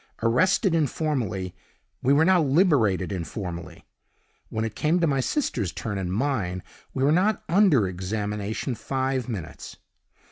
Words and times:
Arrested 0.23 0.73
informally, 0.73 1.53
we 2.01 2.11
were 2.11 2.25
now 2.25 2.41
liberated 2.41 3.11
informally. 3.11 3.85
When 4.49 4.65
it 4.65 4.73
came 4.73 4.99
to 4.99 5.05
my 5.05 5.19
sister's 5.19 5.71
turn 5.71 5.99
and 5.99 6.11
mine, 6.11 6.63
we 6.91 7.03
were 7.03 7.11
not 7.11 7.43
under 7.47 7.87
examination 7.87 8.73
five 8.73 9.29
minutes. 9.29 9.77